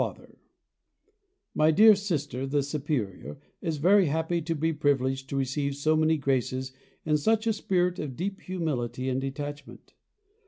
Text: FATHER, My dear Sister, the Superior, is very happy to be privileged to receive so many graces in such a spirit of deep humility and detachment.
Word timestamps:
FATHER, 0.01 0.39
My 1.53 1.69
dear 1.69 1.93
Sister, 1.93 2.47
the 2.47 2.63
Superior, 2.63 3.37
is 3.61 3.77
very 3.77 4.07
happy 4.07 4.41
to 4.41 4.55
be 4.55 4.73
privileged 4.73 5.29
to 5.29 5.35
receive 5.35 5.75
so 5.75 5.95
many 5.95 6.17
graces 6.17 6.71
in 7.05 7.17
such 7.17 7.45
a 7.45 7.53
spirit 7.53 7.99
of 7.99 8.15
deep 8.15 8.39
humility 8.41 9.09
and 9.09 9.21
detachment. 9.21 9.93